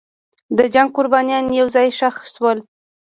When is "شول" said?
2.33-2.57